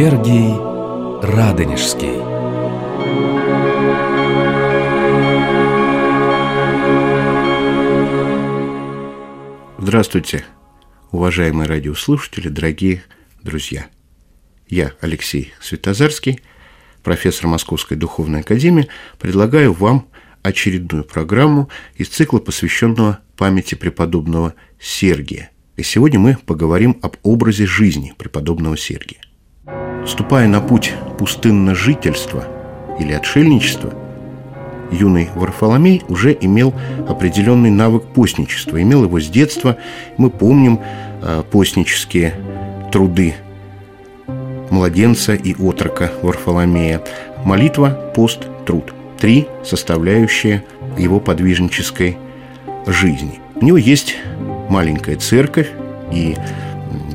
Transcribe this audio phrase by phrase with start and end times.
[0.00, 0.54] Сергий
[1.20, 2.22] Радонежский
[9.78, 10.46] Здравствуйте,
[11.10, 13.02] уважаемые радиослушатели, дорогие
[13.42, 13.88] друзья.
[14.70, 16.40] Я, Алексей Светозарский,
[17.02, 18.88] профессор Московской Духовной Академии,
[19.18, 20.08] предлагаю вам
[20.42, 25.50] очередную программу из цикла, посвященного памяти преподобного Сергия.
[25.76, 29.20] И сегодня мы поговорим об образе жизни преподобного Сергия.
[30.06, 32.44] Ступая на путь пустынно-жительства
[32.98, 33.92] или отшельничества,
[34.90, 36.74] юный Варфоломей уже имел
[37.08, 39.76] определенный навык постничества, имел его с детства.
[40.16, 40.80] Мы помним
[41.22, 42.34] э, постнические
[42.90, 43.34] труды
[44.70, 47.02] младенца и отрока Варфоломея.
[47.44, 48.94] Молитва, пост, труд.
[49.18, 50.64] Три составляющие
[50.96, 52.16] его подвижнической
[52.86, 53.40] жизни.
[53.56, 54.16] У него есть
[54.68, 55.68] маленькая церковь,
[56.10, 56.36] и,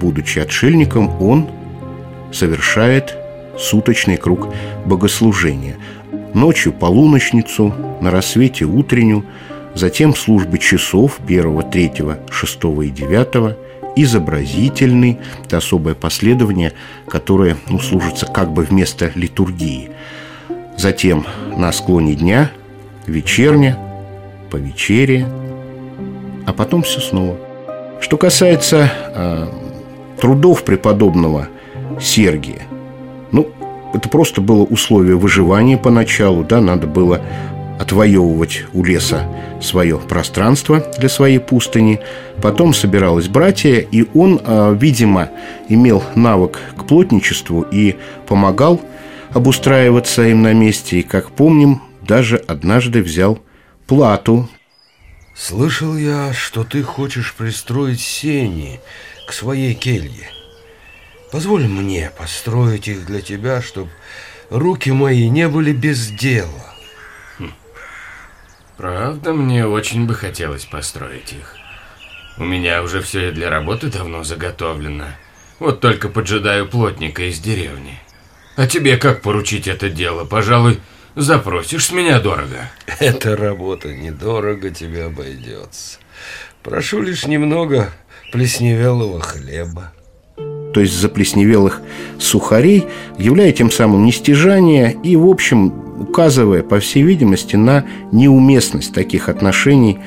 [0.00, 1.48] будучи отшельником, он
[2.32, 3.16] совершает
[3.58, 4.48] суточный круг
[4.84, 5.76] богослужения.
[6.34, 9.24] Ночью полуночницу, на рассвете утреннюю,
[9.74, 13.56] затем службы часов первого, третьего, шестого и девятого,
[13.96, 16.72] изобразительный– это особое последование,
[17.06, 19.90] которое ну, служится как бы вместо литургии.
[20.78, 22.50] Затем на склоне дня,
[23.06, 23.78] вечерня,
[24.50, 25.26] по вечере,
[26.46, 27.36] а потом все снова.
[28.00, 29.48] Что касается э,
[30.20, 31.48] трудов преподобного
[32.00, 32.62] Сергия,
[33.30, 33.50] ну,
[33.94, 37.20] это просто было условие выживания поначалу, да, надо было
[37.78, 39.28] отвоевывать у леса
[39.60, 42.00] свое пространство для своей пустыни.
[42.40, 45.30] Потом собиралось братья, и он, э, видимо,
[45.68, 48.80] имел навык к плотничеству и помогал
[49.30, 51.00] обустраиваться им на месте.
[51.00, 53.38] И, как помним, даже однажды взял
[53.86, 54.48] плату.
[55.34, 58.80] Слышал я, что ты хочешь пристроить сени
[59.26, 60.30] к своей келье.
[61.32, 63.90] Позволь мне построить их для тебя, чтобы
[64.50, 66.74] руки мои не были без дела.
[68.76, 71.56] Правда, мне очень бы хотелось построить их.
[72.36, 75.06] У меня уже все для работы давно заготовлено.
[75.58, 77.98] Вот только поджидаю плотника из деревни.
[78.56, 80.26] А тебе как поручить это дело?
[80.26, 80.80] Пожалуй,
[81.14, 82.70] запросишь с меня дорого.
[82.98, 85.98] Эта работа недорого тебе обойдется.
[86.62, 87.90] Прошу лишь немного
[88.32, 89.92] плесневелого хлеба.
[90.72, 91.82] То есть заплесневелых
[92.18, 92.86] сухарей,
[93.18, 99.98] являя тем самым нестяжание и, в общем, указывая, по всей видимости, на неуместность таких отношений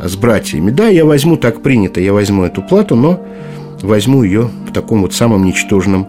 [0.00, 0.70] с братьями.
[0.70, 3.20] Да, я возьму, так принято, я возьму эту плату, но
[3.82, 6.08] возьму ее в таком вот самом ничтожном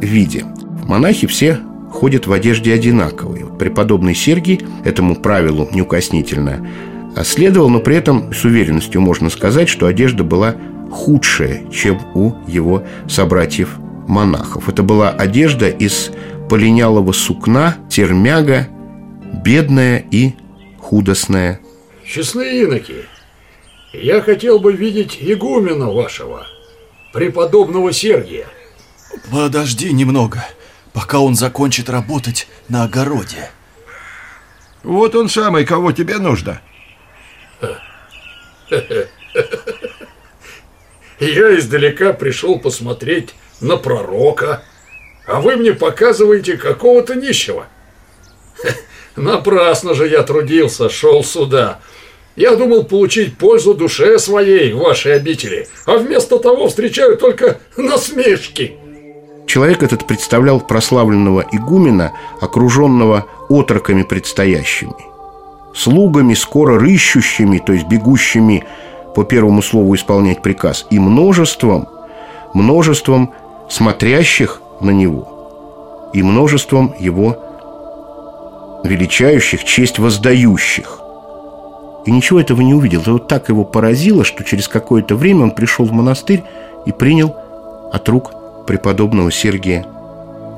[0.00, 0.44] виде.
[0.86, 1.58] Монахи все
[1.90, 3.44] ходят в одежде одинаковой.
[3.58, 6.66] Преподобный Сергий этому правилу неукоснительно
[7.24, 10.54] следовал, но при этом с уверенностью можно сказать, что одежда была
[10.90, 14.68] худшая, чем у его собратьев-монахов.
[14.68, 16.10] Это была одежда из
[16.48, 18.68] полинялого сукна, термяга,
[19.44, 20.34] бедная и
[20.78, 21.60] худостная.
[22.04, 23.04] Честные иноки,
[23.92, 26.46] я хотел бы видеть игумена вашего,
[27.12, 28.46] преподобного Сергия.
[29.30, 30.44] Подожди немного,
[30.92, 33.50] пока он закончит работать на огороде.
[34.82, 36.60] Вот он самый, кого тебе нужно.
[41.20, 44.62] Я издалека пришел посмотреть на пророка,
[45.26, 47.66] а вы мне показываете какого-то нищего.
[49.16, 51.80] Напрасно же я трудился, шел сюда.
[52.36, 58.76] Я думал получить пользу душе своей в вашей обители, а вместо того встречаю только насмешки.
[59.46, 64.94] Человек этот представлял прославленного игумена, окруженного отроками предстоящими.
[65.74, 68.64] Слугами, скоро рыщущими, то есть бегущими
[69.20, 71.86] по первому слову исполнять приказ, и множеством,
[72.54, 73.34] множеством
[73.68, 77.36] смотрящих на него и множеством его
[78.82, 81.02] величающих, честь воздающих.
[82.06, 83.02] И ничего этого не увидел.
[83.02, 86.42] Это вот так его поразило, что через какое-то время он пришел в монастырь
[86.86, 87.36] и принял
[87.92, 88.32] от рук
[88.66, 89.84] преподобного Сергия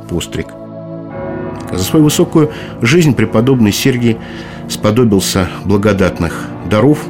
[0.08, 0.46] постриг.
[1.72, 4.18] За свою высокую жизнь преподобный Сергий
[4.68, 7.00] сподобился благодатных даров,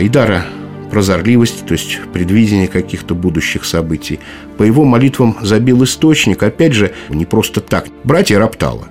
[0.00, 0.44] и дара
[0.90, 4.20] прозорливости, то есть предвидение каких-то будущих событий.
[4.58, 7.86] По его молитвам забил источник, опять же, не просто так.
[8.04, 8.88] Братья роптало.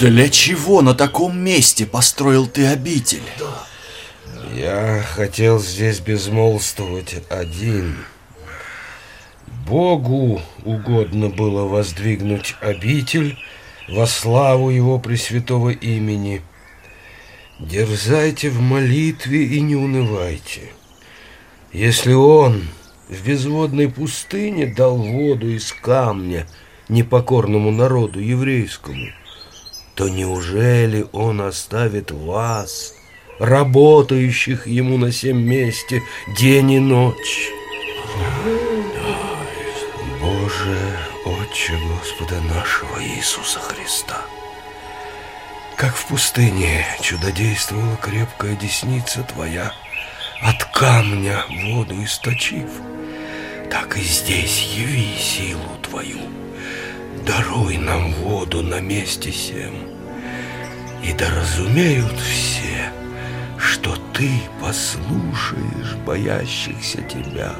[0.00, 3.22] Для чего на таком месте построил ты обитель?
[4.56, 7.96] Я хотел здесь безмолвствовать один.
[9.66, 13.36] Богу угодно было воздвигнуть обитель,
[13.88, 16.42] во славу Его Пресвятого имени.
[17.58, 20.72] Дерзайте в молитве и не унывайте.
[21.72, 22.62] Если он
[23.08, 26.46] в безводной пустыне дал воду из камня
[26.88, 29.08] непокорному народу еврейскому,
[29.94, 32.94] то неужели он оставит вас,
[33.38, 36.02] работающих ему на всем месте
[36.38, 37.50] день и ночь?
[40.20, 40.93] Боже,
[41.24, 44.20] Отче Господа нашего Иисуса Христа,
[45.74, 49.72] как в пустыне чудодействовала крепкая десница Твоя,
[50.42, 52.68] от камня воду источив,
[53.70, 56.20] так и здесь яви силу Твою,
[57.24, 59.74] даруй нам воду на месте сем,
[61.02, 62.92] и да разумеют все,
[63.56, 64.28] что Ты
[64.60, 67.54] послушаешь боящихся Тебя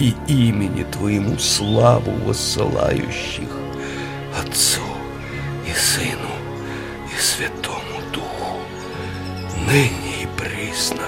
[0.00, 3.48] и имени Твоему славу воссылающих
[4.40, 4.80] Отцу
[5.68, 6.34] и Сыну
[7.06, 8.60] и Святому Духу,
[9.66, 11.04] ныне и присно,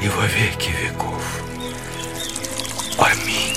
[0.00, 1.42] и во веки веков.
[2.98, 3.56] Аминь.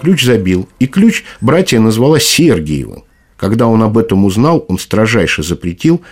[0.00, 3.04] Ключ забил, и ключ братья назвала Сергиевым.
[3.36, 6.02] Когда он об этом узнал, он строжайше запретил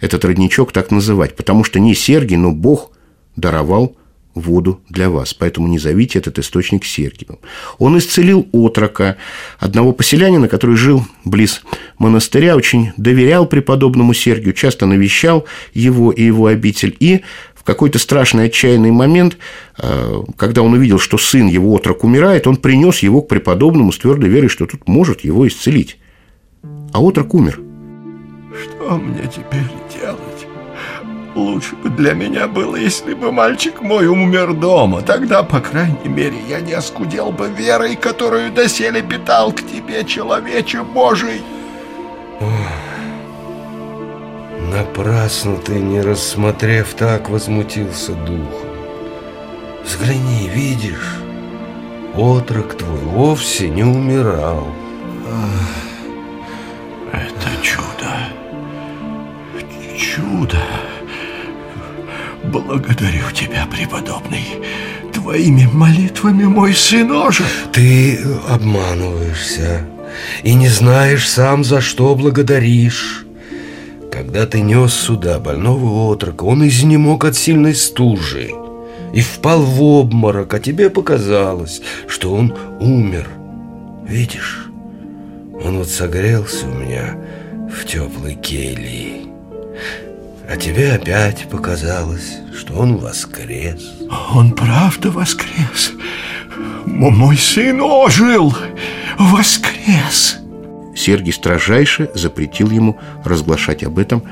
[0.00, 2.92] этот родничок так называть, потому что не Сергий, но Бог
[3.36, 3.96] даровал
[4.34, 7.38] воду для вас, поэтому не зовите этот источник Сергиевым.
[7.78, 9.16] Он исцелил отрока,
[9.58, 11.62] одного поселянина, который жил близ
[11.98, 15.44] монастыря, очень доверял преподобному Сергию, часто навещал
[15.74, 17.22] его и его обитель, и
[17.54, 19.36] в какой-то страшный отчаянный момент,
[19.78, 23.98] э, когда он увидел, что сын его отрок умирает, он принес его к преподобному с
[23.98, 25.98] твердой верой, что тут может его исцелить.
[26.98, 27.60] А отрок умер.
[28.60, 30.48] Что мне теперь делать?
[31.36, 35.02] Лучше бы для меня было, если бы мальчик мой умер дома.
[35.02, 40.82] Тогда, по крайней мере, я не оскудел бы верой, которую доселе питал к тебе, человече
[40.82, 41.40] Божий.
[44.72, 48.70] Напрасно ты, не рассмотрев, так возмутился духом.
[49.84, 51.14] Взгляни, видишь,
[52.16, 54.66] отрок твой вовсе не умирал.
[55.28, 55.87] Это
[60.18, 60.58] Чудо.
[62.42, 64.46] Благодарю тебя, преподобный.
[65.12, 67.46] Твоими молитвами мой сын ожил.
[67.72, 68.18] Ты
[68.48, 69.86] обманываешься
[70.42, 73.26] и не знаешь сам, за что благодаришь.
[74.10, 78.50] Когда ты нес сюда больного отрока, он изнемог от сильной стужи
[79.14, 83.28] и впал в обморок, а тебе показалось, что он умер.
[84.04, 84.66] Видишь,
[85.64, 87.16] он вот согрелся у меня
[87.70, 89.28] в теплой келье.
[90.50, 93.92] А тебе опять показалось, что он воскрес.
[94.32, 95.92] Он правда воскрес.
[96.86, 98.54] М- Мой сын ожил.
[99.18, 100.38] Воскрес.
[100.96, 104.22] Сергий строжайше запретил ему разглашать об этом,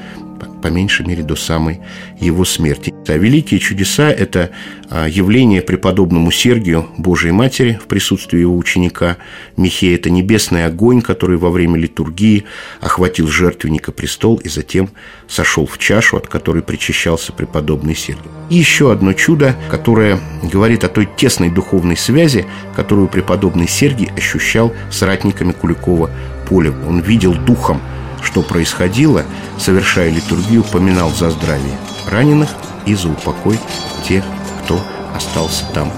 [0.66, 1.80] по- меньшей мере, до самой
[2.20, 2.92] его смерти.
[3.08, 4.50] А великие чудеса– это
[4.90, 9.16] а, явление преподобному Сергию Божией Матери в присутствии его ученика
[9.56, 9.96] Михея.
[9.96, 12.44] Это небесный огонь, который во время литургии
[12.80, 14.90] охватил жертвенника престол и затем
[15.28, 18.30] сошел в чашу, от которой причащался преподобный Сергий.
[18.50, 24.72] И еще одно чудо, которое говорит о той тесной духовной связи, которую преподобный Сергий ощущал
[24.90, 26.10] с ратниками Куликова
[26.48, 26.72] поля.
[26.86, 27.80] Он видел духом,
[28.26, 29.24] что происходило,
[29.58, 31.78] совершая литургию, поминал за здравие
[32.10, 32.50] раненых
[32.84, 33.58] и за упокой
[34.06, 34.24] тех,
[34.64, 34.80] кто
[35.14, 35.92] остался там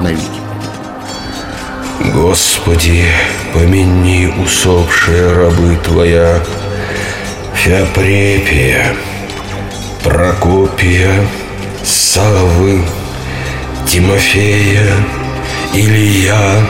[0.00, 0.40] навеки.
[2.14, 3.04] Господи,
[3.52, 6.40] помяни усопшие рабы Твоя,
[7.54, 8.94] Феопрепия,
[10.04, 11.26] Прокопия,
[11.82, 12.80] Савы,
[13.88, 14.94] Тимофея,
[15.74, 16.60] Илья,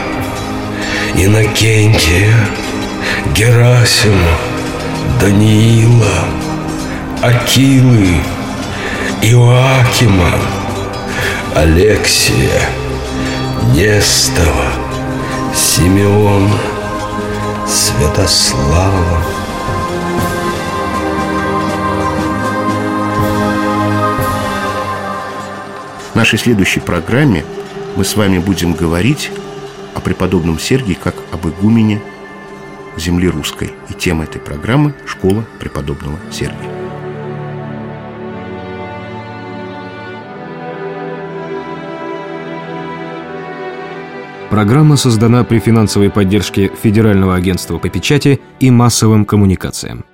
[1.14, 2.34] Иннокентия,
[3.34, 4.55] Герасима,
[5.20, 6.24] Даниила,
[7.22, 8.20] Акилы,
[9.22, 10.32] Иоакима,
[11.54, 12.60] Алексия,
[13.74, 14.72] Нестова,
[15.54, 16.50] Симеон,
[17.66, 19.22] Святослава.
[26.12, 27.44] В нашей следующей программе
[27.96, 29.30] мы с вами будем говорить
[29.94, 32.00] о преподобном Сергии как об игумене
[32.96, 33.72] земли русской.
[33.88, 36.70] И тема этой программы– «Школа преподобного Сергия».
[44.50, 50.04] Программа создана при финансовой поддержке Федерального агентства по печати и массовым коммуникациям.